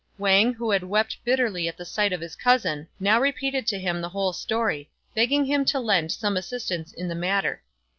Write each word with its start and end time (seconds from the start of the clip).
Wang, 0.17 0.55
who 0.55 0.71
had 0.71 0.81
wept 0.83 1.17
bitterly 1.23 1.67
at 1.67 1.77
the 1.77 1.85
sight 1.85 2.11
of 2.11 2.21
his 2.21 2.35
cousin, 2.35 2.87
now 2.99 3.21
repeated 3.21 3.67
to 3.67 3.77
him 3.77 4.01
the 4.01 4.09
whole 4.09 4.33
story, 4.33 4.89
begging 5.13 5.45
him 5.45 5.63
to 5.65 5.79
lend 5.79 6.11
some 6.11 6.35
assistance 6.37 6.91
in 6.91 7.07
the 7.07 7.13
matter. 7.13 7.61